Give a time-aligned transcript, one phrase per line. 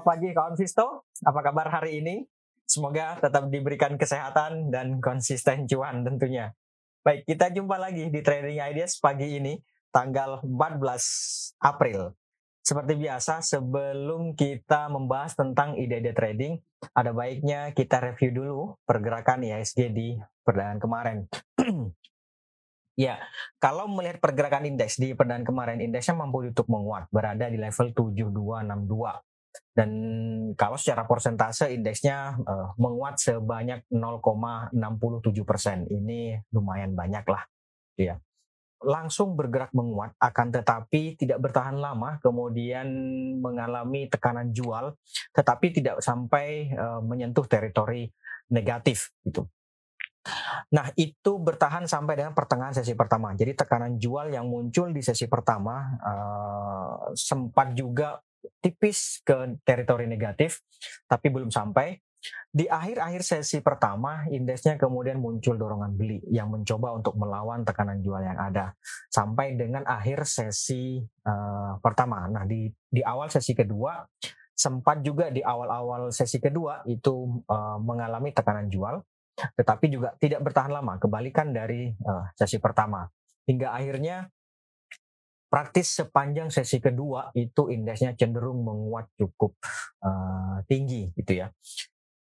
[0.00, 0.86] Selamat pagi kawan Visto,
[1.28, 2.24] apa kabar hari ini?
[2.64, 6.56] Semoga tetap diberikan kesehatan dan konsisten cuan tentunya.
[7.04, 9.60] Baik, kita jumpa lagi di Trading Ideas pagi ini,
[9.92, 12.16] tanggal 14 April.
[12.64, 16.56] Seperti biasa, sebelum kita membahas tentang ide-ide trading,
[16.96, 21.18] ada baiknya kita review dulu pergerakan IHSG di perdagangan kemarin.
[22.98, 23.16] Ya,
[23.56, 29.29] kalau melihat pergerakan indeks di perdagangan kemarin, indeksnya mampu untuk menguat, berada di level 7262.
[29.70, 29.90] Dan
[30.54, 34.74] kalau secara persentase indeksnya uh, menguat sebanyak 0,67
[35.46, 37.42] persen, ini lumayan banyak lah,
[37.94, 38.16] gitu ya.
[38.80, 42.88] Langsung bergerak menguat, akan tetapi tidak bertahan lama, kemudian
[43.38, 44.96] mengalami tekanan jual,
[45.36, 48.08] tetapi tidak sampai uh, menyentuh teritori
[48.50, 49.46] negatif, gitu.
[50.70, 53.32] Nah, itu bertahan sampai dengan pertengahan sesi pertama.
[53.32, 58.20] Jadi tekanan jual yang muncul di sesi pertama uh, sempat juga
[58.60, 60.64] tipis ke teritori negatif,
[61.06, 61.98] tapi belum sampai.
[62.52, 68.20] Di akhir-akhir sesi pertama, indeksnya kemudian muncul dorongan beli yang mencoba untuk melawan tekanan jual
[68.20, 68.76] yang ada
[69.08, 72.28] sampai dengan akhir sesi uh, pertama.
[72.28, 74.04] Nah, di di awal sesi kedua
[74.52, 79.00] sempat juga di awal-awal sesi kedua itu uh, mengalami tekanan jual
[79.56, 83.08] tetapi juga tidak bertahan lama, kebalikan dari uh, sesi pertama.
[83.48, 84.28] Hingga akhirnya
[85.50, 89.58] praktis sepanjang sesi kedua itu indeksnya cenderung menguat cukup
[90.06, 91.50] uh, tinggi gitu ya.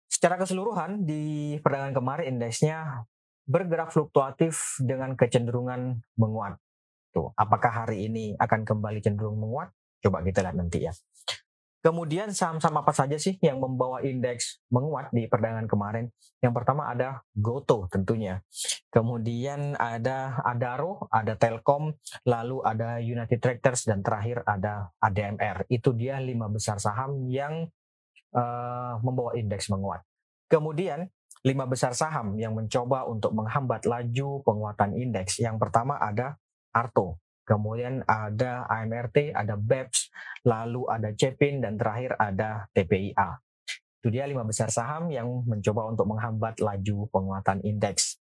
[0.07, 3.09] Secara keseluruhan di perdagangan kemarin indeksnya
[3.49, 6.61] bergerak fluktuatif dengan kecenderungan menguat.
[7.11, 9.73] Tuh, apakah hari ini akan kembali cenderung menguat?
[10.05, 10.93] Coba kita lihat nanti ya.
[11.85, 16.09] Kemudian saham-saham apa saja sih yang membawa indeks menguat di perdagangan kemarin?
[16.41, 18.41] Yang pertama ada Goto tentunya.
[18.89, 21.93] Kemudian ada Adaro, ada Telkom,
[22.25, 25.69] lalu ada United Tractors dan terakhir ada ADMR.
[25.69, 27.69] Itu dia lima besar saham yang
[28.33, 30.01] uh, membawa indeks menguat.
[30.49, 31.05] Kemudian
[31.45, 35.37] lima besar saham yang mencoba untuk menghambat laju penguatan indeks.
[35.37, 36.41] Yang pertama ada
[36.73, 40.11] Arto kemudian ada AMRT, ada BEPS,
[40.49, 43.41] lalu ada CEPIN, dan terakhir ada TPIA.
[44.05, 48.21] Itu dia lima besar saham yang mencoba untuk menghambat laju penguatan indeks.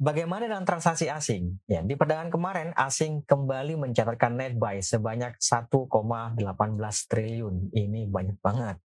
[0.00, 1.60] Bagaimana dengan transaksi asing?
[1.68, 6.40] Ya, di perdagangan kemarin asing kembali mencatatkan net buy sebanyak 1,18
[7.04, 7.68] triliun.
[7.68, 8.80] Ini banyak banget.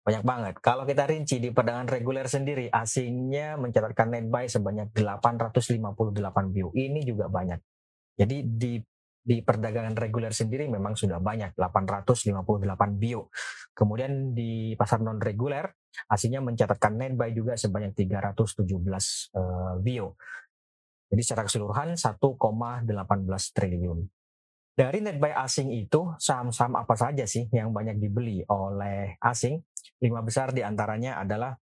[0.00, 0.54] Banyak banget.
[0.64, 6.72] Kalau kita rinci di perdagangan reguler sendiri, asingnya mencatatkan net buy sebanyak 858 view.
[6.72, 7.60] Ini juga banyak.
[8.16, 8.80] Jadi di
[9.20, 13.28] di perdagangan reguler sendiri memang sudah banyak 858 bio.
[13.76, 15.68] Kemudian di pasar non reguler
[16.08, 18.56] aslinya mencatatkan net buy juga sebanyak 317
[19.36, 20.16] uh, bio.
[21.10, 22.86] Jadi secara keseluruhan 1,18
[23.52, 23.98] triliun.
[24.70, 29.60] Dari net buy asing itu saham-saham apa saja sih yang banyak dibeli oleh asing?
[30.00, 31.52] Lima besar di antaranya adalah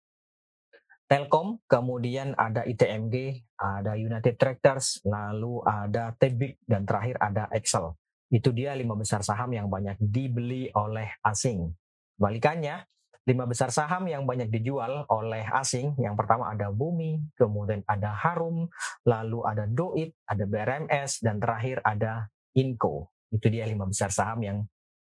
[1.08, 7.96] Telkom, kemudian ada ITMG, ada United Tractors, lalu ada Tebik, dan terakhir ada Excel.
[8.28, 11.72] Itu dia lima besar saham yang banyak dibeli oleh asing.
[12.20, 12.84] Balikannya,
[13.24, 18.68] lima besar saham yang banyak dijual oleh asing, yang pertama ada Bumi, kemudian ada Harum,
[19.08, 23.08] lalu ada Doit, ada BRMS, dan terakhir ada Inco.
[23.32, 24.58] Itu dia lima besar saham yang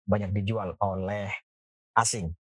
[0.07, 1.27] banyak dijual oleh
[1.99, 2.38] asing.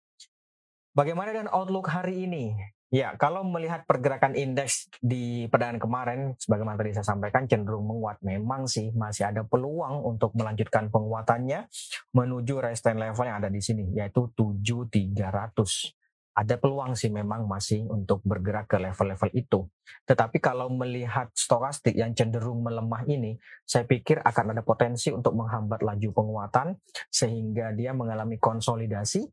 [0.93, 2.53] Bagaimana dengan outlook hari ini?
[2.93, 8.21] Ya, kalau melihat pergerakan indeks di perdagangan kemarin, sebagaimana tadi saya sampaikan, cenderung menguat.
[8.21, 11.65] Memang sih masih ada peluang untuk melanjutkan penguatannya
[12.13, 15.97] menuju resistance level yang ada di sini, yaitu 7300.
[16.37, 19.65] Ada peluang sih memang masih untuk bergerak ke level-level itu.
[20.05, 25.81] Tetapi kalau melihat stokastik yang cenderung melemah ini, saya pikir akan ada potensi untuk menghambat
[25.81, 26.77] laju penguatan
[27.09, 29.25] sehingga dia mengalami konsolidasi.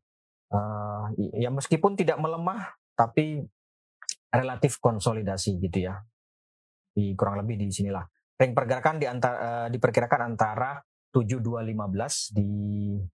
[1.39, 3.43] Ya meskipun tidak melemah, tapi
[4.31, 6.03] relatif konsolidasi gitu ya.
[6.91, 8.03] Di kurang lebih di sinilah.
[8.35, 10.81] Ring pergerakan di antara, uh, diperkirakan antara
[11.11, 12.47] 7215 di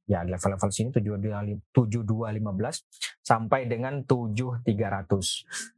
[0.05, 1.65] ya level-level sini 7215
[3.25, 5.76] sampai dengan 7300.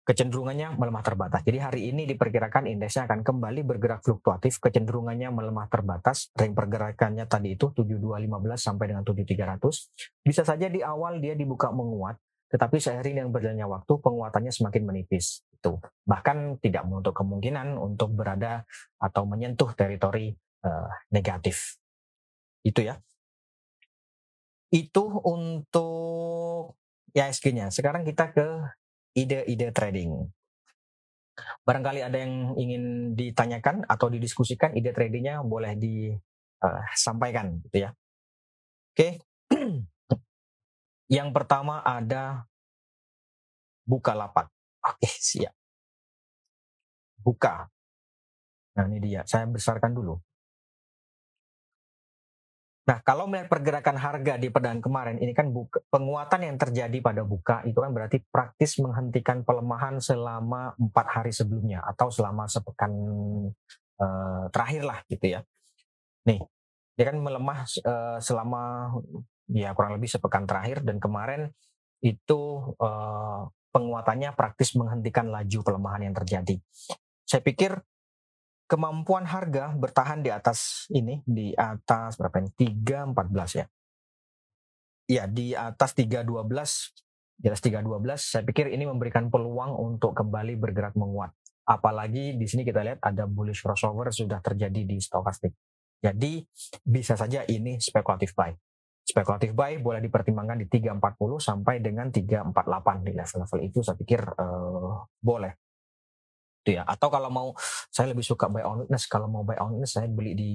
[0.00, 1.44] Kecenderungannya melemah terbatas.
[1.44, 6.32] Jadi hari ini diperkirakan indeksnya akan kembali bergerak fluktuatif, kecenderungannya melemah terbatas.
[6.34, 8.26] Ring pergerakannya tadi itu 7215
[8.58, 10.24] sampai dengan 7300.
[10.24, 12.16] Bisa saja di awal dia dibuka menguat,
[12.50, 15.46] tetapi seiring dengan berjalannya waktu, penguatannya semakin menipis.
[15.54, 18.66] Itu bahkan tidak menutup kemungkinan untuk berada
[18.98, 20.34] atau menyentuh teritori
[20.66, 21.78] uh, negatif.
[22.66, 22.98] Itu ya.
[24.74, 26.74] Itu untuk
[27.14, 27.70] ISG-nya.
[27.70, 28.46] Sekarang kita ke
[29.16, 30.30] ide-ide trading.
[31.64, 37.90] Barangkali ada yang ingin ditanyakan atau didiskusikan ide tradingnya boleh disampaikan, gitu ya.
[38.92, 39.22] Oke.
[41.10, 42.46] Yang pertama ada
[43.82, 44.46] buka lapak.
[44.86, 45.50] Oke, siap.
[47.18, 47.66] Buka.
[48.78, 49.26] Nah, ini dia.
[49.26, 50.14] Saya besarkan dulu.
[52.80, 57.22] Nah, kalau melihat pergerakan harga di perdagangan kemarin, ini kan buka, penguatan yang terjadi pada
[57.22, 62.92] buka itu kan berarti praktis menghentikan pelemahan selama empat hari sebelumnya atau selama sepekan
[64.00, 65.40] uh, terakhir lah gitu ya.
[66.24, 66.40] Nih,
[66.96, 68.96] dia kan melemah uh, selama
[69.52, 71.52] ya kurang lebih sepekan terakhir dan kemarin
[72.00, 73.44] itu uh,
[73.76, 76.56] penguatannya praktis menghentikan laju pelemahan yang terjadi.
[77.28, 77.76] Saya pikir
[78.70, 83.66] kemampuan harga bertahan di atas ini di atas berapa ini 314 ya.
[85.10, 86.22] Ya, di atas 312
[87.40, 91.34] di atas 312 saya pikir ini memberikan peluang untuk kembali bergerak menguat.
[91.66, 95.50] Apalagi di sini kita lihat ada bullish crossover sudah terjadi di stokastik.
[95.98, 96.46] Jadi
[96.86, 98.54] bisa saja ini spekulatif buy.
[99.02, 105.10] Spekulatif buy boleh dipertimbangkan di 340 sampai dengan 348 di level-level itu saya pikir uh,
[105.18, 105.58] boleh.
[106.60, 106.82] Itu ya.
[106.84, 107.56] Atau kalau mau
[107.88, 110.52] saya lebih suka buy on witness, kalau mau buy on witness saya beli di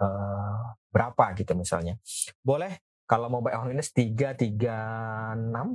[0.00, 1.96] uh, berapa gitu misalnya.
[2.44, 4.56] Boleh kalau mau buy on witness 336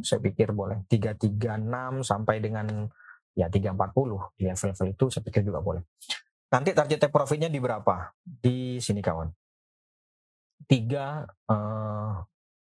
[0.05, 0.85] saya pikir boleh.
[0.89, 2.89] 336 sampai dengan
[3.37, 5.83] ya 340 di level-level itu saya pikir juga boleh.
[6.47, 8.15] Nanti target take profitnya di berapa?
[8.23, 9.29] Di sini kawan.
[10.65, 10.73] 3
[11.53, 12.13] uh,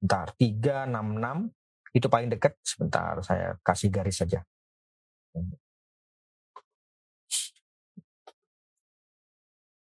[0.01, 2.53] bentar, 366 itu paling dekat.
[2.65, 4.41] Sebentar saya kasih garis saja.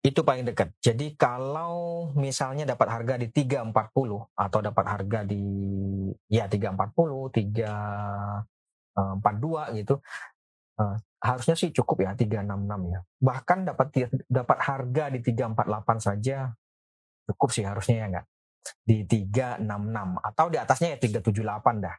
[0.01, 0.73] Itu paling dekat.
[0.81, 5.45] Jadi kalau misalnya dapat harga di 340 atau dapat harga di
[6.25, 10.01] ya 340, 342 gitu,
[10.81, 13.05] uh, harusnya sih cukup ya 366 ya.
[13.21, 15.69] Bahkan dapat dapat harga di 348
[16.01, 16.49] saja
[17.29, 18.25] cukup sih harusnya ya enggak.
[18.81, 21.93] Di 366 atau di atasnya ya 378 dah.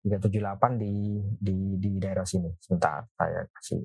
[0.00, 2.48] 378 di di di daerah sini.
[2.56, 3.84] Sebentar saya kasih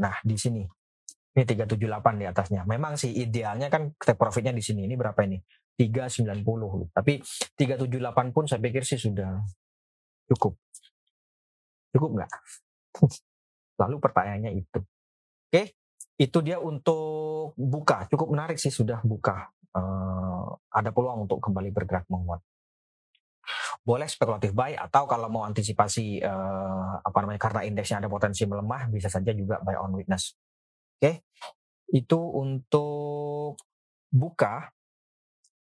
[0.00, 0.62] Nah, di sini.
[1.36, 2.62] Ini 378 di atasnya.
[2.64, 4.88] Memang sih idealnya kan take profitnya di sini.
[4.88, 5.36] Ini berapa ini?
[5.76, 6.96] 390.
[6.96, 9.44] Tapi 378 pun saya pikir sih sudah
[10.32, 10.56] cukup.
[11.92, 12.30] Cukup nggak?
[13.84, 14.80] Lalu pertanyaannya itu.
[15.52, 15.76] Oke,
[16.16, 18.08] itu dia untuk buka.
[18.08, 19.52] Cukup menarik sih sudah buka.
[19.76, 22.40] Uh, ada peluang untuk kembali bergerak menguat.
[23.86, 28.90] Boleh spekulatif buy atau kalau mau antisipasi uh, apa namanya karena indeksnya ada potensi melemah
[28.90, 30.34] bisa saja juga buy on witness.
[30.98, 31.22] Oke,
[31.94, 33.54] itu untuk
[34.10, 34.74] buka.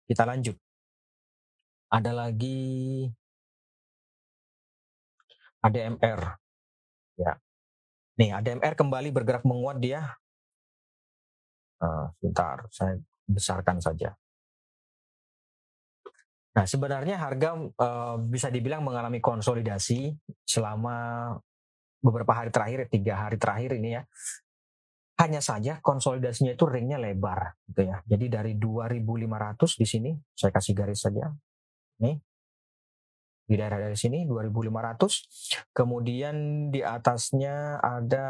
[0.05, 0.59] Kita lanjut.
[1.89, 3.07] Ada lagi
[5.65, 6.21] ADMR.
[7.17, 7.33] Ya.
[8.21, 10.05] Nih, ADMR kembali bergerak menguat dia.
[11.81, 14.13] Uh, sebentar, saya besarkan saja.
[16.51, 20.11] Nah, sebenarnya harga uh, bisa dibilang mengalami konsolidasi
[20.43, 21.31] selama
[22.03, 24.03] beberapa hari terakhir, tiga hari terakhir ini ya.
[25.21, 28.01] Hanya saja konsolidasinya itu ringnya lebar, gitu ya.
[28.09, 31.29] Jadi dari 2.500 di sini, saya kasih garis saja.
[32.01, 32.17] Nih,
[33.51, 38.27] di daerah dari sini 2500 kemudian di atasnya ada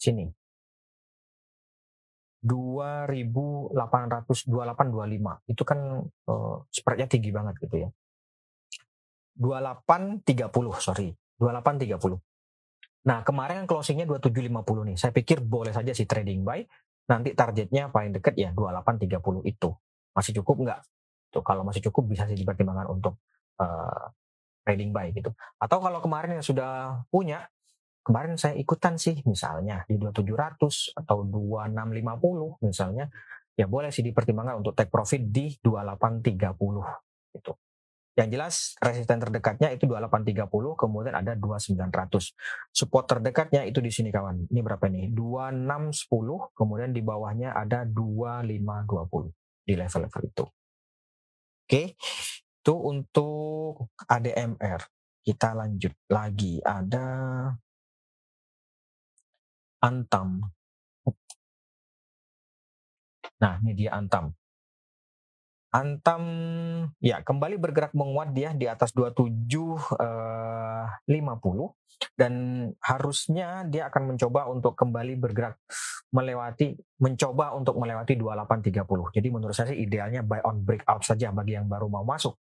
[0.00, 0.43] sini 2800
[2.44, 3.72] 2825
[5.48, 7.90] itu kan uh, spreadnya tinggi banget gitu ya.
[9.40, 11.08] 2830 sorry.
[11.40, 12.20] 2830
[13.04, 14.96] nah kemarin closingnya 2750 nih.
[14.96, 16.60] Saya pikir boleh saja sih trading buy.
[17.04, 19.68] Nanti targetnya paling dekat ya 2830 itu.
[20.16, 20.80] Masih cukup nggak?
[21.32, 23.20] Tuh kalau masih cukup bisa sih dipertimbangkan untuk
[23.60, 24.08] uh,
[24.64, 25.32] trading buy gitu.
[25.60, 27.44] Atau kalau kemarin yang sudah punya,
[28.04, 33.08] kemarin saya ikutan sih misalnya di 2700 atau 2650 misalnya,
[33.56, 37.52] ya boleh sih dipertimbangkan untuk take profit di 2830 gitu.
[38.14, 40.46] Yang jelas resisten terdekatnya itu 2830,
[40.78, 42.30] kemudian ada 2900.
[42.70, 44.54] Support terdekatnya itu di sini kawan.
[44.54, 45.10] Ini berapa nih?
[45.10, 49.34] 2610, kemudian di bawahnya ada 2520
[49.66, 50.44] di level-level itu.
[51.66, 51.98] Oke.
[52.62, 54.80] Itu untuk ADMR.
[55.18, 56.62] Kita lanjut lagi.
[56.62, 57.04] Ada
[59.84, 60.40] Antam.
[63.44, 64.32] Nah, ini dia Antam.
[65.74, 66.22] Antam
[67.02, 72.32] ya kembali bergerak menguat dia di atas 27 eh, 50 dan
[72.78, 75.58] harusnya dia akan mencoba untuk kembali bergerak
[76.14, 79.18] melewati mencoba untuk melewati 2830.
[79.18, 82.38] Jadi menurut saya sih idealnya buy on breakout saja bagi yang baru mau masuk.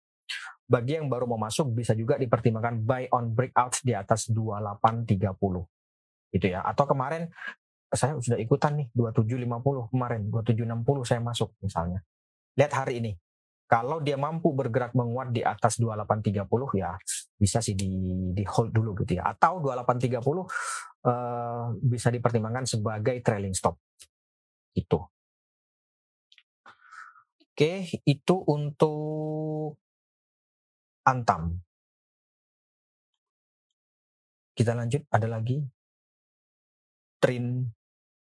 [0.66, 5.79] Bagi yang baru mau masuk bisa juga dipertimbangkan buy on breakout di atas 2830.
[6.30, 6.62] Gitu ya.
[6.66, 7.30] Atau kemarin
[7.90, 12.06] saya sudah ikutan nih 2750 kemarin, 2760 saya masuk misalnya
[12.60, 13.16] Lihat hari ini.
[13.70, 16.50] Kalau dia mampu bergerak menguat di atas 2830
[16.82, 16.98] ya
[17.38, 17.88] bisa sih di,
[18.34, 19.32] di hold dulu gitu ya.
[19.32, 20.44] Atau 2830 uh,
[21.78, 23.78] bisa dipertimbangkan sebagai trailing stop.
[24.74, 25.00] Itu.
[27.54, 29.78] Oke, itu untuk
[31.06, 31.62] Antam.
[34.58, 35.62] Kita lanjut, ada lagi
[37.20, 37.68] Trin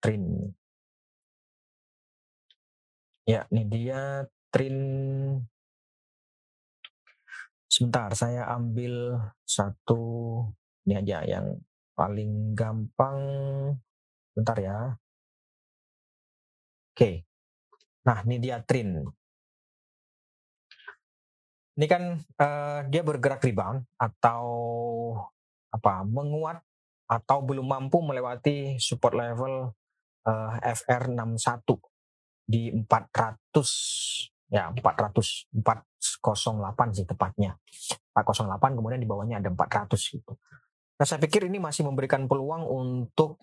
[0.05, 0.53] Trin.
[3.25, 4.77] Ya, ini dia Trin.
[7.65, 10.01] Sebentar, saya ambil satu
[10.85, 11.57] ini aja yang
[11.97, 13.19] paling gampang.
[14.37, 14.93] Bentar ya.
[16.93, 17.25] Oke.
[18.05, 19.01] Nah, ini dia Trin.
[21.75, 22.03] Ini kan
[22.39, 24.45] uh, dia bergerak rebound atau
[25.73, 26.61] apa menguat
[27.05, 29.69] atau belum mampu melewati support level
[30.25, 31.61] uh, FR61
[32.45, 37.57] di 400 ya 400 408 sih tepatnya
[38.13, 40.33] 408 kemudian di bawahnya ada 400 gitu.
[40.95, 43.41] Nah saya pikir ini masih memberikan peluang untuk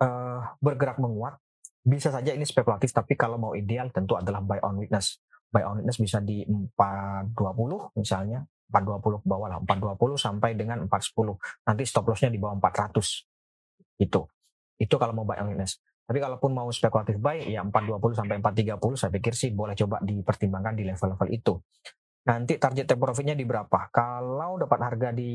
[0.00, 1.36] uh, bergerak menguat.
[1.84, 5.20] Bisa saja ini spekulatif tapi kalau mau ideal tentu adalah buy on weakness
[5.54, 11.68] buy on weakness bisa di 420 misalnya 420 ke bawah lah 420 sampai dengan 410
[11.68, 14.20] nanti stop lossnya di bawah 400 itu
[14.80, 19.00] itu kalau mau buy on weakness tapi kalaupun mau spekulatif buy ya 420 sampai 430
[19.00, 21.56] saya pikir sih boleh coba dipertimbangkan di level-level itu.
[22.28, 23.88] Nanti target take profitnya di berapa?
[23.88, 25.32] Kalau dapat harga di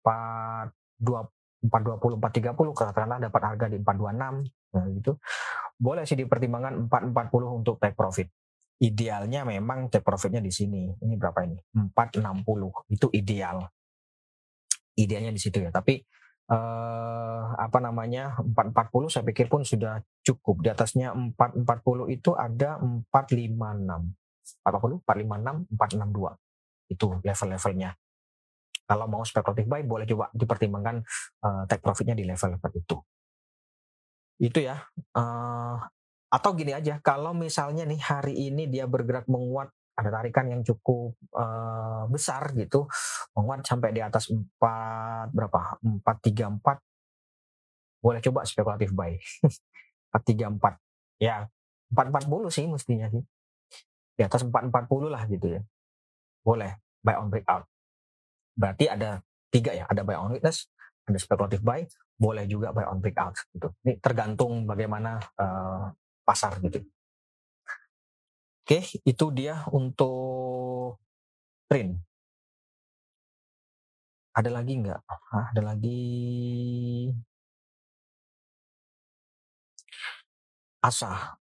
[0.00, 1.28] 420
[1.62, 5.12] 420 430 katakanlah dapat harga di 426 nah gitu
[5.78, 8.26] boleh sih dipertimbangkan 440 untuk take profit
[8.82, 10.90] idealnya memang take profitnya di sini.
[10.90, 11.54] Ini berapa ini?
[11.94, 12.90] 460.
[12.90, 13.62] Itu ideal.
[14.98, 15.70] Idealnya di situ ya.
[15.70, 16.02] Tapi
[16.50, 18.42] eh, apa namanya?
[18.42, 20.66] 440 saya pikir pun sudah cukup.
[20.66, 24.18] Di atasnya 440 itu ada 456.
[24.66, 26.90] 40, 456, 462.
[26.90, 27.90] Itu level-levelnya.
[28.82, 31.06] Kalau mau spekulatif buy boleh coba dipertimbangkan
[31.46, 32.98] uh, take profitnya di level-level itu.
[34.42, 34.82] Itu ya.
[35.14, 35.78] Uh,
[36.32, 41.12] atau gini aja, kalau misalnya nih hari ini dia bergerak menguat, ada tarikan yang cukup
[41.36, 42.88] uh, besar gitu,
[43.36, 45.76] menguat sampai di atas 4 berapa?
[46.00, 46.80] 434
[48.02, 49.14] boleh coba spekulatif buy.
[50.16, 51.22] 434.
[51.22, 51.46] Ya,
[51.94, 53.22] 440 sih mestinya sih.
[54.18, 55.60] Di atas 440 lah gitu ya.
[56.42, 57.64] Boleh buy on breakout.
[58.58, 59.22] Berarti ada
[59.52, 60.66] tiga ya, ada buy on witness,
[61.06, 61.86] ada spekulatif buy,
[62.18, 63.70] boleh juga buy on breakout gitu.
[63.86, 65.92] Ini tergantung bagaimana uh,
[66.26, 66.82] pasar gitu.
[68.62, 68.78] Oke,
[69.10, 70.98] itu dia untuk
[71.70, 71.98] print.
[74.32, 75.00] Ada lagi nggak?
[75.32, 76.00] Hah, ada lagi
[80.82, 81.38] asa.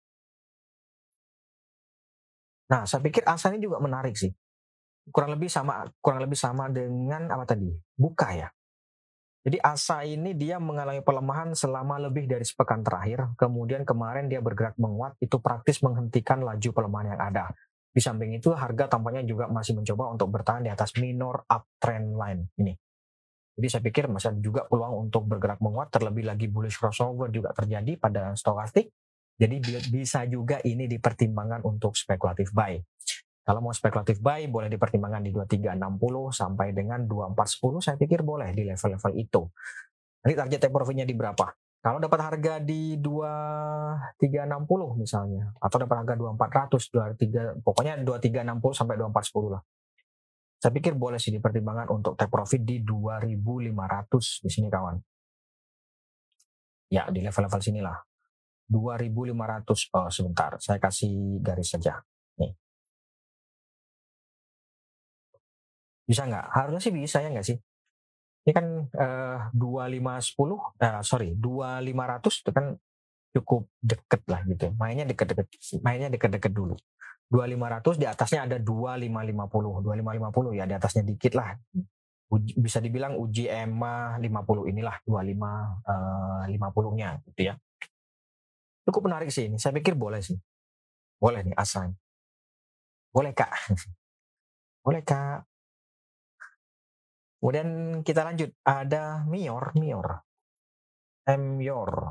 [2.72, 4.34] Nah, saya pikir asa ini juga menarik sih.
[5.14, 7.70] Kurang lebih sama kurang lebih sama dengan apa tadi?
[7.98, 8.50] Buka ya.
[9.46, 13.38] Jadi ASA ini dia mengalami pelemahan selama lebih dari sepekan terakhir.
[13.38, 17.46] Kemudian kemarin dia bergerak menguat, itu praktis menghentikan laju pelemahan yang ada.
[17.94, 22.42] Di samping itu harga tampaknya juga masih mencoba untuk bertahan di atas minor uptrend line
[22.58, 22.74] ini.
[23.56, 27.54] Jadi saya pikir masih ada juga peluang untuk bergerak menguat, terlebih lagi bullish crossover juga
[27.54, 28.92] terjadi pada stokastik.
[29.38, 29.56] Jadi
[29.94, 32.82] bisa juga ini dipertimbangkan untuk spekulatif buy.
[33.46, 35.78] Kalau mau spekulatif buy boleh dipertimbangkan di 2360
[36.34, 39.46] sampai dengan 2410 saya pikir boleh di level-level itu.
[40.26, 41.54] Nanti target take profitnya di berapa?
[41.78, 49.54] Kalau dapat harga di 2360 misalnya atau dapat harga 2400, 23 pokoknya 2360 sampai 2410
[49.54, 49.62] lah.
[50.58, 54.98] Saya pikir boleh sih dipertimbangkan untuk take profit di 2500 di sini kawan.
[56.90, 58.02] Ya, di level-level sinilah.
[58.66, 62.02] 2500 oh sebentar, saya kasih garis saja.
[66.06, 66.46] Bisa nggak?
[66.54, 67.58] Harusnya sih bisa ya nggak sih?
[68.46, 68.66] Ini kan
[69.58, 70.62] dua lima sepuluh,
[71.02, 72.78] sorry dua lima ratus itu kan
[73.34, 74.70] cukup deket lah gitu.
[74.78, 75.50] Mainnya deket-deket,
[75.82, 76.78] mainnya deket-deket dulu.
[77.26, 80.70] Dua lima ratus di atasnya ada dua lima lima puluh, dua lima lima puluh ya
[80.70, 81.58] di atasnya dikit lah.
[82.26, 85.14] Uji, bisa dibilang uji EMA 50 inilah 25
[85.86, 87.54] uh, 50-nya gitu ya.
[88.82, 89.62] Cukup menarik sih ini.
[89.62, 90.34] Saya pikir boleh sih.
[91.22, 91.94] Boleh nih asal.
[93.14, 93.54] Boleh kak.
[94.86, 95.46] boleh kak.
[97.46, 100.26] Kemudian kita lanjut, ada Mior, Mior.
[101.30, 102.10] Mior.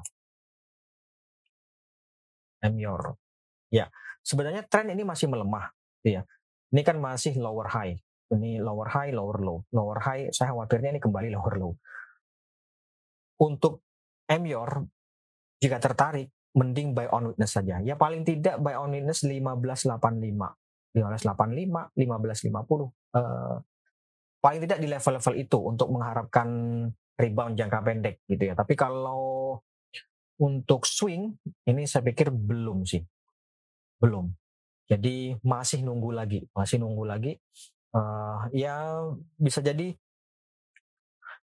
[2.62, 3.02] Mior.
[3.66, 3.90] Ya,
[4.22, 5.74] sebenarnya tren ini masih melemah,
[6.06, 6.22] ya.
[6.70, 7.98] Ini kan masih lower high.
[8.30, 9.66] Ini lower high, lower low.
[9.74, 11.74] Lower high, saya khawatirnya ini kembali lower low.
[13.42, 13.82] Untuk
[14.30, 14.86] Mior,
[15.58, 17.82] jika tertarik, mending buy on witness saja.
[17.82, 19.98] Ya paling tidak buy on witness 1585.
[20.94, 22.94] 1585, 1550.
[23.18, 23.58] Uh,
[24.44, 26.48] paling tidak di level-level itu untuk mengharapkan
[27.16, 28.54] rebound jangka pendek gitu ya.
[28.54, 29.56] Tapi kalau
[30.36, 31.32] untuk swing
[31.64, 33.00] ini saya pikir belum sih.
[33.96, 34.28] Belum.
[34.84, 37.32] Jadi masih nunggu lagi, masih nunggu lagi.
[37.94, 39.00] Uh, ya
[39.40, 39.96] bisa jadi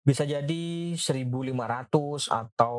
[0.04, 1.54] bisa jadi 1500
[2.26, 2.78] atau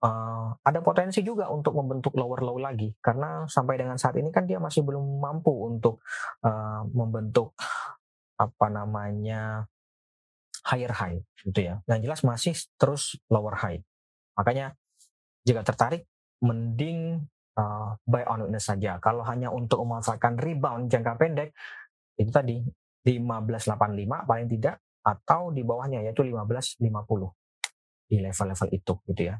[0.00, 4.48] uh, ada potensi juga untuk membentuk lower low lagi karena sampai dengan saat ini kan
[4.48, 6.00] dia masih belum mampu untuk
[6.40, 7.52] uh, membentuk
[8.40, 9.68] apa namanya
[10.64, 11.80] higher high gitu ya.
[11.86, 13.80] Yang jelas masih terus lower high.
[14.34, 14.74] Makanya
[15.44, 16.08] jika tertarik
[16.40, 17.24] mending
[17.58, 18.98] uh, buy on weakness saja.
[18.98, 21.50] Kalau hanya untuk memanfaatkan rebound jangka pendek
[22.18, 22.62] itu tadi
[23.04, 26.80] 1585 paling tidak atau di bawahnya yaitu 1550
[28.08, 29.36] di level-level itu gitu ya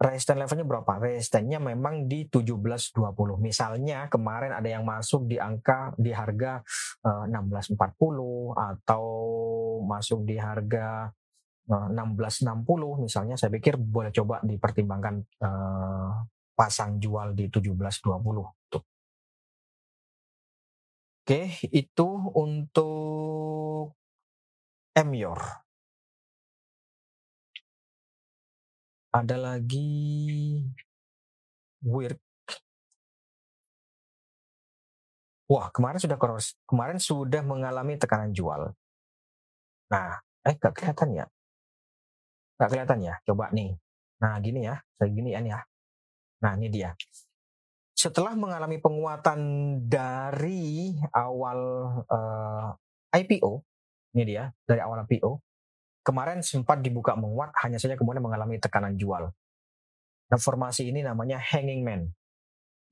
[0.00, 0.96] resisten levelnya berapa?
[0.96, 3.36] Resistennya memang di 1720.
[3.36, 6.64] Misalnya kemarin ada yang masuk di angka di harga
[7.04, 9.04] uh, eh, 1640 atau
[9.84, 11.12] masuk di harga
[11.68, 16.24] uh, eh, 1660 misalnya saya pikir boleh coba dipertimbangkan uh,
[16.56, 18.82] pasang jual di 1720 tuh.
[21.20, 21.40] Oke,
[21.76, 23.92] itu untuk
[24.96, 25.69] Emyor.
[29.10, 29.90] Ada lagi
[31.82, 32.18] weird
[35.50, 38.70] Wah, kemarin sudah cross, kemarin sudah mengalami tekanan jual.
[39.90, 41.26] Nah, eh gak kelihatan ya?
[42.54, 43.18] Gak kelihatan ya?
[43.26, 43.74] Coba nih.
[44.22, 45.58] Nah, gini ya, saya gini ya.
[46.46, 46.94] Nah, ini dia.
[47.98, 49.40] Setelah mengalami penguatan
[49.90, 51.58] dari awal
[52.06, 52.70] uh,
[53.10, 53.66] eh, IPO,
[54.14, 55.49] ini dia, dari awal IPO,
[56.00, 59.30] kemarin sempat dibuka menguat, hanya saja kemudian mengalami tekanan jual.
[60.30, 62.06] Nah, formasi ini namanya hanging man.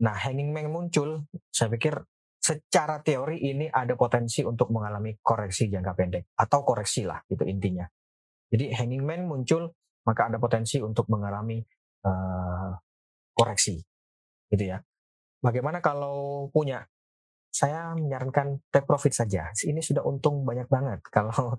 [0.03, 1.99] Nah, hanging man muncul, saya pikir
[2.39, 7.85] secara teori ini ada potensi untuk mengalami koreksi jangka pendek atau koreksi lah itu intinya.
[8.49, 9.69] Jadi hanging man muncul
[10.07, 11.61] maka ada potensi untuk mengalami
[12.09, 12.73] uh,
[13.37, 13.77] koreksi
[14.49, 14.81] gitu ya.
[15.45, 16.83] Bagaimana kalau punya
[17.59, 19.51] saya menyarankan take profit saja.
[19.51, 21.03] Ini sudah untung banyak banget.
[21.17, 21.59] Kalau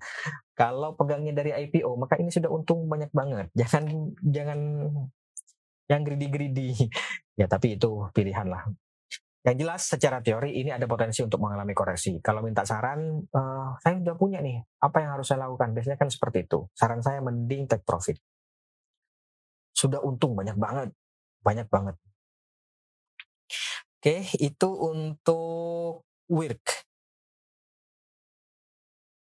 [0.56, 3.52] kalau pegangnya dari IPO, maka ini sudah untung banyak banget.
[3.56, 3.84] Jangan
[4.24, 4.60] jangan
[5.92, 6.72] yang greedy-greedy.
[7.40, 8.68] Ya, tapi itu pilihan lah.
[9.48, 12.20] Yang jelas secara teori ini ada potensi untuk mengalami koreksi.
[12.20, 14.60] Kalau minta saran, uh, saya sudah punya nih.
[14.84, 15.72] Apa yang harus saya lakukan?
[15.72, 16.68] Biasanya kan seperti itu.
[16.76, 18.20] Saran saya mending take profit.
[19.72, 20.92] Sudah untung banyak banget.
[21.40, 21.96] Banyak banget.
[24.00, 26.88] Oke, itu untuk work.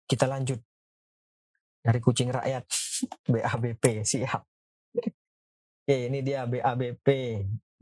[0.09, 0.65] Kita lanjut
[1.85, 2.65] dari kucing rakyat
[3.33, 4.41] BABP siap.
[4.97, 7.09] Oke, ini dia BABP.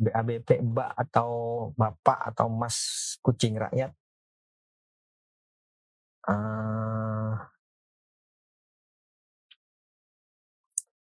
[0.03, 1.31] BABP Mbak atau
[1.79, 2.79] Bapak atau Mas
[3.23, 3.95] kucing rakyat.
[6.27, 7.39] Uh,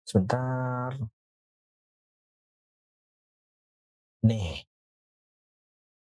[0.06, 0.94] sebentar.
[4.22, 4.69] Nih,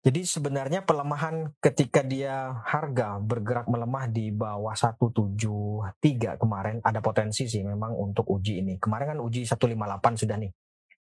[0.02, 7.62] jadi sebenarnya pelemahan ketika dia harga bergerak melemah di bawah 173 kemarin ada potensi sih
[7.62, 8.82] memang untuk uji ini.
[8.82, 10.50] Kemarin kan uji 158 sudah nih.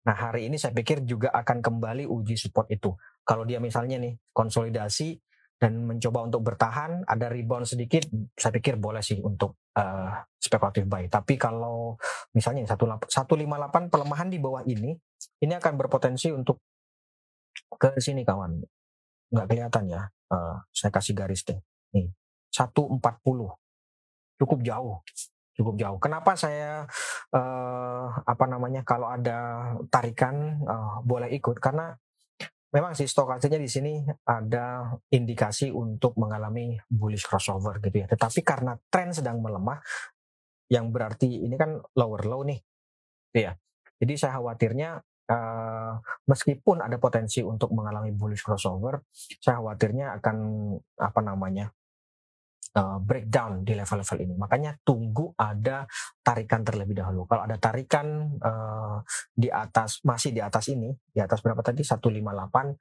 [0.08, 2.96] Nah hari ini saya pikir juga akan kembali uji support itu.
[3.28, 5.20] Kalau dia misalnya nih konsolidasi
[5.60, 8.08] dan mencoba untuk bertahan, ada rebound sedikit,
[8.40, 11.04] saya pikir boleh sih untuk uh, spekulatif buy.
[11.12, 12.00] Tapi kalau
[12.32, 13.36] misalnya 158
[13.92, 14.96] pelemahan di bawah ini,
[15.44, 16.64] ini akan berpotensi untuk
[17.76, 18.77] ke sini kawan
[19.32, 20.02] nggak kelihatan ya.
[20.28, 21.58] Uh, saya kasih garis deh.
[21.96, 22.12] Nih,
[22.52, 23.00] 140.
[24.38, 25.00] Cukup jauh.
[25.58, 25.98] Cukup jauh.
[25.98, 26.86] Kenapa saya
[27.34, 31.90] uh, apa namanya kalau ada tarikan uh, boleh ikut karena
[32.68, 33.92] memang sih stokastiknya di sini
[34.28, 38.06] ada indikasi untuk mengalami bullish crossover gitu ya.
[38.06, 39.80] Tetapi karena tren sedang melemah
[40.68, 42.60] yang berarti ini kan lower low nih.
[43.32, 43.52] Gitu ya.
[43.98, 45.92] Jadi saya khawatirnya uh,
[46.26, 50.36] meskipun ada potensi untuk mengalami bullish crossover, saya khawatirnya akan
[50.98, 51.68] apa namanya
[52.76, 54.34] uh, breakdown di level-level ini.
[54.36, 55.86] Makanya tunggu ada
[56.20, 57.24] tarikan terlebih dahulu.
[57.24, 59.00] Kalau ada tarikan uh,
[59.32, 62.74] di atas masih di atas ini, di atas berapa tadi 158, uh,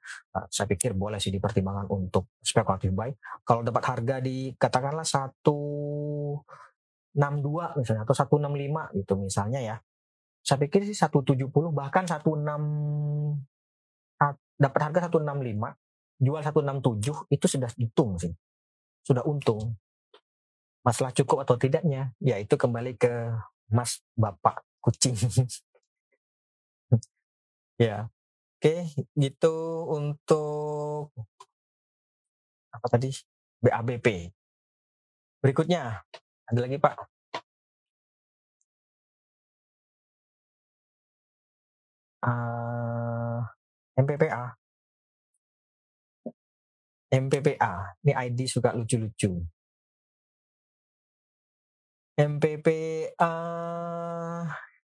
[0.50, 3.12] saya pikir boleh sih dipertimbangkan untuk spekulatif buy.
[3.44, 9.76] Kalau dapat harga di katakanlah 162 misalnya atau 165 gitu misalnya ya
[10.48, 11.44] saya pikir sih 170
[11.76, 12.24] bahkan 16
[14.56, 18.32] dapat harga 165 jual 167 itu sudah untung sih
[19.04, 19.76] sudah untung
[20.80, 23.12] masalah cukup atau tidaknya ya itu kembali ke
[23.68, 25.12] mas bapak kucing
[27.84, 28.08] ya
[28.56, 28.74] oke
[29.20, 29.54] gitu
[29.92, 31.12] untuk
[32.72, 33.12] apa tadi
[33.58, 34.30] BABP.
[35.42, 36.02] Berikutnya
[36.46, 37.17] ada lagi Pak.
[42.28, 43.40] Uh,
[43.96, 44.44] MPPA.
[47.08, 47.72] MPPA.
[48.04, 49.32] Ini ID suka lucu-lucu.
[52.18, 53.34] MPPA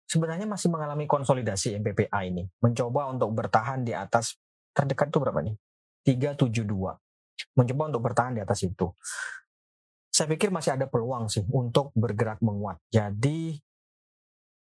[0.10, 2.50] sebenarnya masih mengalami konsolidasi MPPA ini.
[2.66, 4.42] Mencoba untuk bertahan di atas
[4.74, 5.56] terdekat itu berapa nih?
[6.08, 6.66] 372.
[7.54, 8.90] Mencoba untuk bertahan di atas itu.
[10.10, 12.82] Saya pikir masih ada peluang sih untuk bergerak menguat.
[12.90, 13.56] Jadi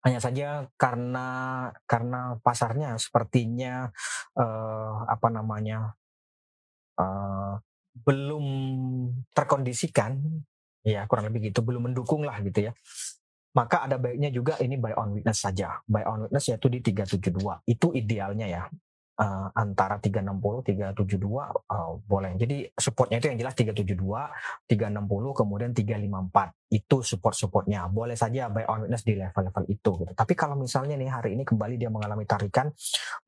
[0.06, 1.28] hanya saja karena
[1.89, 3.89] karena pasarnya sepertinya
[4.38, 5.98] uh, apa namanya
[7.02, 7.58] uh,
[8.06, 8.46] belum
[9.34, 10.22] terkondisikan
[10.86, 12.72] ya kurang lebih gitu belum mendukung lah gitu ya.
[13.56, 15.80] Maka ada baiknya juga ini buy on witness saja.
[15.89, 18.63] Buy on witness yaitu di 372 itu idealnya ya
[19.19, 22.36] uh, antara 360 372 uh, boleh.
[22.36, 23.95] Jadi supportnya itu yang jelas 372,
[24.67, 26.75] 360 kemudian 354.
[26.75, 27.88] Itu support-supportnya.
[27.88, 30.12] Boleh saja buy on witness di level-level itu gitu.
[30.12, 32.71] Tapi kalau misalnya nih hari ini kembali dia mengalami tarikan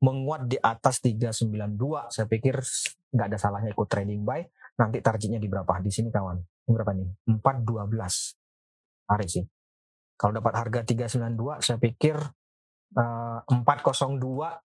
[0.04, 2.60] menguat di atas 392, saya pikir
[3.08, 4.44] nggak ada salahnya ikut trading buy.
[4.78, 5.80] Nanti targetnya di berapa?
[5.80, 6.38] Di sini kawan.
[6.38, 7.08] Ini berapa nih?
[7.40, 9.08] 412.
[9.08, 9.44] Hari sih.
[10.18, 12.18] Kalau dapat harga 392, saya pikir
[12.98, 14.67] uh, 402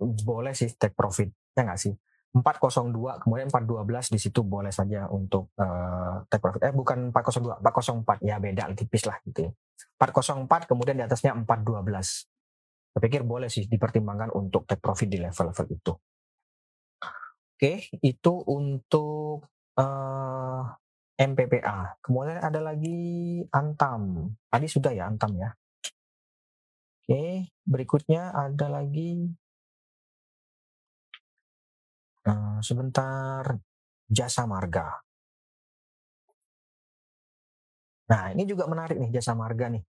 [0.00, 1.94] boleh sih take profit ya nggak sih?
[2.28, 6.60] 402 kemudian 412 di situ boleh saja untuk uh, take profit.
[6.70, 9.52] Eh bukan 402 404 ya beda tipis lah gitu ya.
[9.98, 12.28] 404 kemudian di atasnya 412
[12.98, 15.92] saya pikir boleh sih dipertimbangkan untuk take profit di level-level itu.
[17.58, 19.46] Oke itu untuk
[19.78, 20.62] uh,
[21.18, 22.98] eh, MPPA kemudian ada lagi
[23.54, 24.34] Antam.
[24.50, 25.50] Tadi sudah ya Antam ya?
[27.06, 29.32] Oke berikutnya ada lagi
[32.28, 33.56] Uh, sebentar,
[34.04, 35.00] jasa marga.
[38.08, 39.80] Nah, ini juga menarik nih jasa marga nih.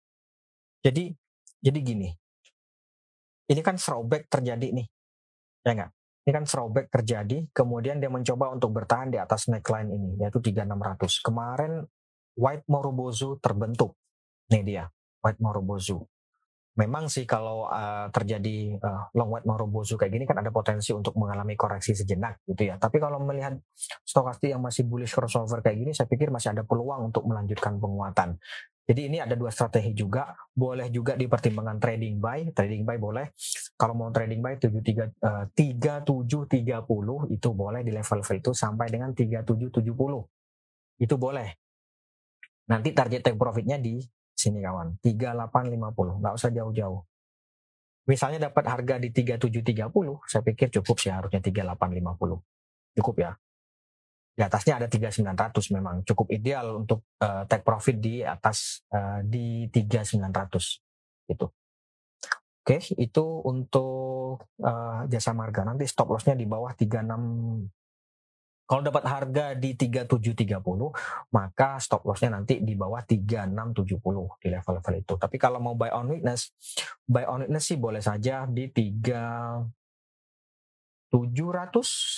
[0.86, 1.10] Jadi,
[1.58, 2.08] jadi gini.
[3.50, 4.86] Ini kan throwback terjadi nih.
[5.66, 5.90] Ya enggak?
[6.22, 11.24] Ini kan throwback terjadi, kemudian dia mencoba untuk bertahan di atas neckline ini, yaitu 3600.
[11.24, 11.82] Kemarin
[12.38, 13.98] White Morobozu terbentuk.
[14.52, 14.84] Nih dia,
[15.24, 16.06] White Morobozu
[16.78, 21.18] memang sih kalau uh, terjadi uh, long white Marubozu kayak gini kan ada potensi untuk
[21.18, 22.78] mengalami koreksi sejenak gitu ya.
[22.78, 23.58] Tapi kalau melihat
[24.06, 28.38] stokastik yang masih bullish crossover kayak gini, saya pikir masih ada peluang untuk melanjutkan penguatan.
[28.88, 33.36] Jadi ini ada dua strategi juga, boleh juga dipertimbangkan trading buy, trading buy boleh.
[33.76, 39.84] Kalau mau trading buy 73 uh, 3730 itu boleh di level-level itu sampai dengan 3770.
[41.04, 41.48] Itu boleh.
[42.72, 44.00] Nanti target take profitnya di
[44.38, 45.02] sini kawan.
[45.02, 47.02] 3850 nggak usah jauh-jauh.
[48.08, 52.40] Misalnya dapat harga di 3730 saya pikir cukup sih harusnya 3850
[53.02, 53.32] cukup ya.
[54.38, 56.06] Di atasnya ada 3900 memang.
[56.06, 60.86] Cukup ideal untuk uh, take profit di atas uh, di 3900
[61.28, 61.46] itu
[62.68, 65.64] oke itu untuk uh, jasa marga.
[65.64, 67.00] Nanti stop lossnya di bawah 36
[68.68, 70.60] kalau dapat harga di 3730,
[71.32, 73.96] maka stop lossnya nanti di bawah 3670
[74.44, 75.16] di level-level itu.
[75.16, 76.52] Tapi kalau mau buy on weakness,
[77.08, 79.72] buy on weakness sih boleh saja di 3700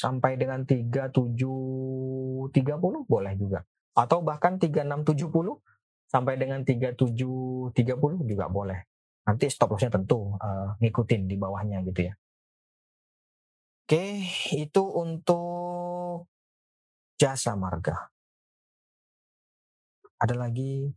[0.03, 2.51] sampai dengan 3730
[3.07, 3.63] boleh juga.
[3.95, 5.31] Atau bahkan 3670
[6.11, 8.91] sampai dengan 3730 juga boleh.
[9.23, 12.15] Nanti stop lossnya tentu uh, ngikutin di bawahnya gitu ya.
[13.91, 14.23] Oke,
[14.55, 15.60] itu untuk
[17.21, 18.09] jasa marga.
[20.17, 20.89] Ada lagi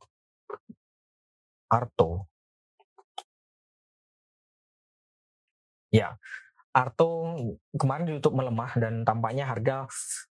[1.67, 2.31] Arto.
[5.91, 6.15] Ya,
[6.71, 7.38] Arto
[7.75, 9.86] kemarin ditutup melemah dan tampaknya harga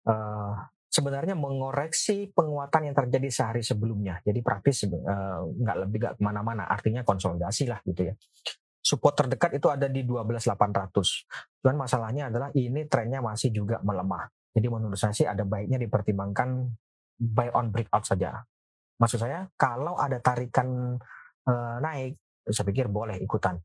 [0.08, 0.56] uh,
[0.90, 4.20] sebenarnya mengoreksi penguatan yang terjadi sehari sebelumnya.
[4.24, 6.66] Jadi praktis uh, nggak lebih nggak ke mana-mana.
[6.66, 8.14] Artinya konsolidasi lah gitu ya.
[8.82, 11.62] Support terdekat itu ada di 12.800.
[11.62, 14.26] Cuman masalahnya adalah ini trennya masih juga melemah.
[14.52, 16.68] Jadi menurut saya sih ada baiknya dipertimbangkan
[17.22, 18.44] buy on breakout saja.
[19.00, 21.00] Maksud saya kalau ada tarikan
[21.48, 23.58] uh, naik, saya pikir boleh ikutan.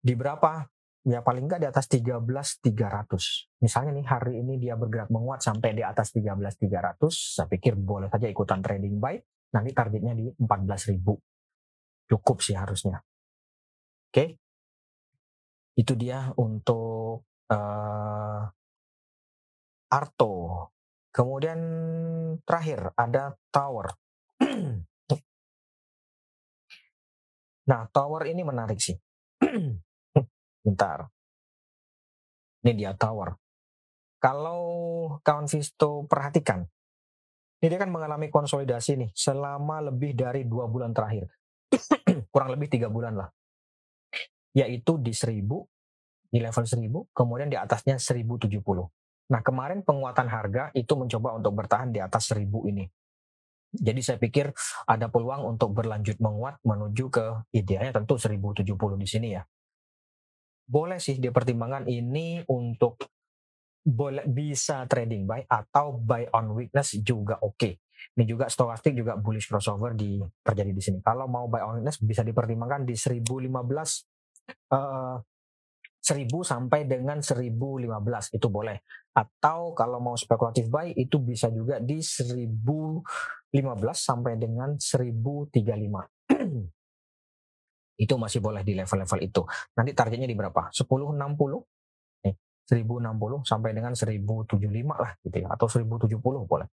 [0.00, 0.64] Di berapa?
[1.00, 3.64] Ya paling nggak di atas 13.300.
[3.64, 8.28] Misalnya nih hari ini dia bergerak menguat sampai di atas 13.300, saya pikir boleh saja
[8.28, 9.16] ikutan trading buy.
[9.50, 11.00] Nanti targetnya di 14.000.
[12.06, 13.00] Cukup sih harusnya.
[14.12, 14.38] Oke.
[15.74, 18.42] Itu dia untuk uh,
[19.90, 20.70] Arto.
[21.10, 21.58] Kemudian
[22.46, 23.90] terakhir ada Tower.
[27.70, 28.94] nah, Tower ini menarik sih.
[30.64, 31.10] Bentar.
[32.62, 33.34] Ini dia Tower.
[34.20, 34.60] Kalau
[35.24, 36.62] kawan Visto perhatikan,
[37.60, 41.28] Ini dia kan mengalami konsolidasi nih selama lebih dari dua bulan terakhir.
[42.32, 43.28] Kurang lebih tiga bulan lah.
[44.56, 45.44] Yaitu di 1000,
[46.32, 48.64] di level 1000, kemudian di atasnya 1070.
[49.30, 52.84] Nah kemarin penguatan harga itu mencoba untuk bertahan di atas 1000 ini.
[53.70, 54.50] Jadi saya pikir
[54.90, 58.66] ada peluang untuk berlanjut menguat menuju ke idealnya tentu 1070
[58.98, 59.46] di sini ya.
[60.66, 62.98] Boleh sih dipertimbangkan ini untuk
[63.80, 67.56] boleh bisa trading buy atau buy on weakness juga oke.
[67.56, 67.78] Okay.
[68.18, 70.98] Ini juga stochastic juga bullish crossover di terjadi di sini.
[70.98, 73.46] Kalau mau buy on weakness bisa dipertimbangkan di 1015
[74.74, 75.16] uh,
[76.10, 78.82] 1000 sampai dengan 1015 itu boleh.
[79.14, 83.06] Atau kalau mau spekulatif buy itu bisa juga di 1015
[83.94, 85.54] sampai dengan 1035.
[88.00, 89.42] itu masih boleh di level-level itu.
[89.76, 90.72] Nanti targetnya di berapa?
[90.72, 91.14] 1060
[92.26, 92.34] nih,
[92.66, 96.18] 1060 sampai dengan 1075 lah gitu ya atau 1070
[96.48, 96.66] boleh.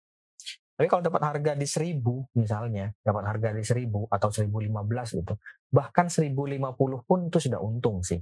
[0.76, 2.04] Tapi kalau dapat harga di 1000
[2.36, 5.34] misalnya, dapat harga di 1000 atau 1015 gitu,
[5.72, 8.20] bahkan 1050 pun itu sudah untung sih.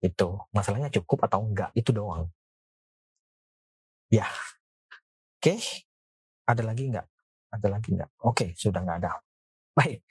[0.00, 2.28] Itu masalahnya cukup atau enggak itu doang.
[4.10, 4.26] Ya,
[5.38, 5.54] oke.
[6.48, 7.06] Ada lagi enggak?
[7.52, 8.10] Ada lagi enggak?
[8.24, 9.10] Oke, sudah enggak ada.
[9.76, 10.02] Baik.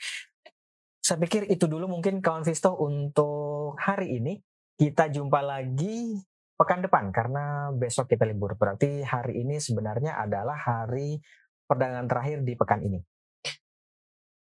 [1.04, 4.40] Saya pikir itu dulu mungkin kawan Visto untuk hari ini.
[4.80, 6.16] Kita jumpa lagi
[6.56, 8.56] pekan depan karena besok kita libur.
[8.56, 11.20] Berarti hari ini sebenarnya adalah hari
[11.68, 13.00] perdagangan terakhir di pekan ini.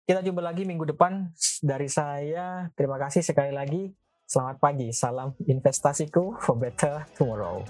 [0.08, 1.30] Kita jumpa lagi minggu depan.
[1.60, 3.92] Dari saya, terima kasih sekali lagi.
[4.30, 7.65] Selamat pagi, salam investasiku for better tomorrow.